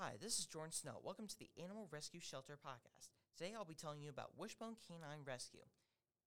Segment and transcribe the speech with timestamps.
[0.00, 1.02] Hi, this is Jordan Snow.
[1.02, 3.10] Welcome to the Animal Rescue Shelter podcast.
[3.36, 5.66] Today I'll be telling you about Wishbone Canine Rescue.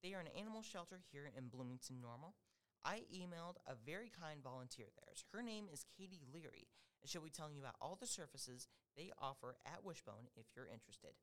[0.03, 2.35] They are an animal shelter here in Bloomington Normal.
[2.83, 5.15] I emailed a very kind volunteer there.
[5.31, 6.67] Her name is Katie Leary,
[6.99, 10.67] and she'll be telling you about all the services they offer at Wishbone if you're
[10.67, 11.15] interested.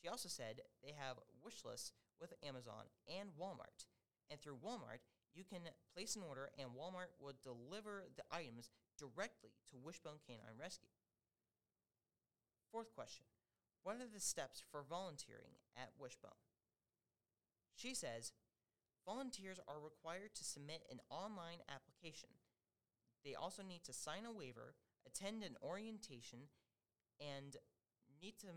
[0.00, 3.86] She also said they have wish lists with Amazon and Walmart.
[4.30, 5.00] And through Walmart,
[5.34, 10.58] you can place an order and Walmart will deliver the items directly to Wishbone Canine
[10.60, 10.90] Rescue.
[12.74, 13.30] Fourth question
[13.84, 16.42] what are the steps for volunteering at Wishbone?
[17.76, 18.32] She says
[19.06, 22.30] volunteers are required to submit an online application.
[23.22, 24.74] They also need to sign a waiver,
[25.06, 26.50] attend an orientation,
[27.22, 27.54] and
[28.20, 28.50] need to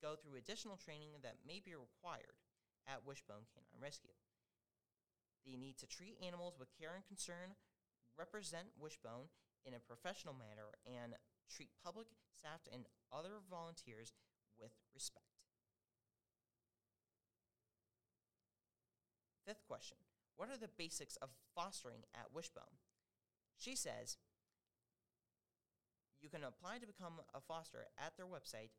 [0.00, 2.38] go through additional training that may be required
[2.86, 4.14] at Wishbone Canine Rescue.
[5.42, 7.58] They need to treat animals with care and concern,
[8.16, 9.26] represent Wishbone
[9.66, 11.18] in a professional manner, and
[11.50, 14.12] treat public, staff, and other volunteers
[14.58, 15.26] with respect.
[19.46, 19.98] Fifth question
[20.36, 22.78] What are the basics of fostering at Wishbone?
[23.56, 24.18] She says
[26.20, 28.70] you can apply to become a foster at their website,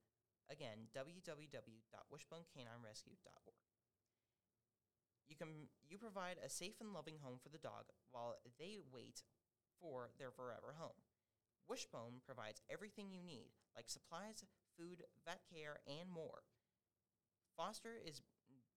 [0.51, 3.55] again, www.wishbonecaninerescue.org.
[5.29, 9.23] You can you provide a safe and loving home for the dog while they wait
[9.79, 11.06] for their forever home.
[11.78, 14.42] Wishbone provides everything you need, like supplies,
[14.74, 16.42] food, vet care, and more.
[17.54, 18.26] Foster is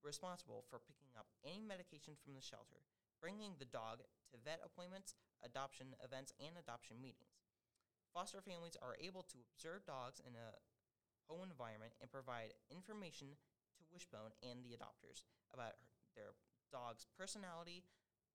[0.04, 2.84] responsible for picking up any medication from the shelter,
[3.16, 7.40] bringing the dog to vet appointments, adoption events, and adoption meetings.
[8.12, 10.60] Foster families are able to observe dogs in a
[11.24, 13.40] home environment and provide information
[13.80, 15.80] to Wishbone and the adopters about
[16.12, 16.36] their
[16.68, 17.80] dog's personality,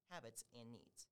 [0.09, 1.05] habits, and needs.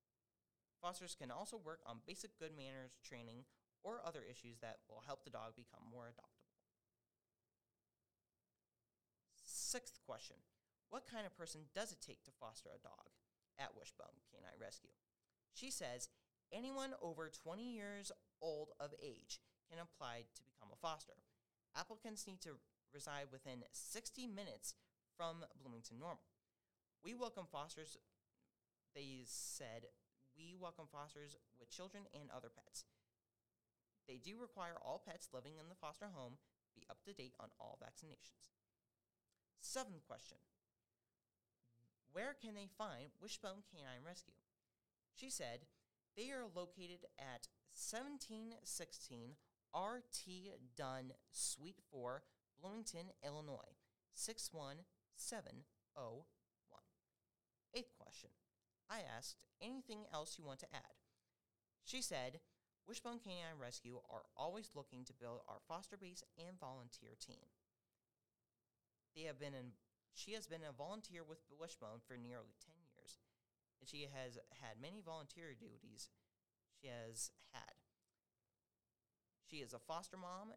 [0.83, 3.47] Fosters can also work on basic good manners training
[3.87, 6.51] or other issues that will help the dog become more adoptable.
[9.47, 10.35] Sixth question
[10.89, 13.15] What kind of person does it take to foster a dog
[13.57, 14.91] at Wishbone Canine Rescue?
[15.55, 16.09] She says
[16.51, 18.11] anyone over 20 years
[18.41, 19.39] old of age
[19.71, 21.15] can apply to become a foster.
[21.79, 22.59] Applicants need to
[22.93, 24.75] reside within 60 minutes
[25.15, 26.27] from Bloomington Normal.
[27.05, 27.95] We welcome fosters,
[28.93, 29.87] they said,
[30.37, 32.85] we welcome fosters with children and other pets.
[34.07, 36.37] They do require all pets living in the foster home
[36.75, 38.49] be up to date on all vaccinations.
[39.61, 40.37] Seventh question
[42.11, 44.33] Where can they find Wishbone Canine Rescue?
[45.15, 45.65] She said
[46.17, 49.35] they are located at 1716
[49.73, 50.25] RT
[50.77, 52.21] Dunn, Suite 4,
[52.61, 53.73] Bloomington, Illinois,
[54.13, 55.65] 61701.
[57.73, 58.29] Eighth question
[58.93, 61.01] I asked, anything else you want to add?
[61.83, 62.45] She said,
[62.85, 67.49] Wishbone Canine Rescue are always looking to build our foster base and volunteer team.
[69.17, 69.73] They have been in,
[70.13, 73.17] she has been a volunteer with Wishbone for nearly 10 years,
[73.81, 76.13] and she has had many volunteer duties
[76.77, 77.73] she has had.
[79.49, 80.53] She is a foster mom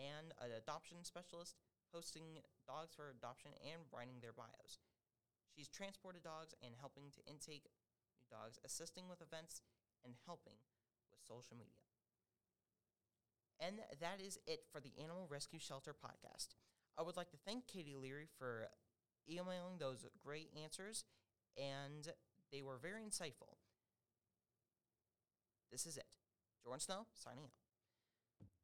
[0.00, 1.60] and an adoption specialist,
[1.92, 4.80] posting dogs for adoption and writing their bios.
[5.60, 7.68] She's transported dogs and helping to intake
[8.16, 9.60] new dogs, assisting with events,
[10.02, 10.56] and helping
[11.12, 11.84] with social media.
[13.60, 16.56] And that is it for the Animal Rescue Shelter podcast.
[16.96, 18.68] I would like to thank Katie Leary for
[19.28, 21.04] emailing those great answers,
[21.58, 22.08] and
[22.50, 23.60] they were very insightful.
[25.70, 26.08] This is it.
[26.64, 27.69] Jordan Snow signing out.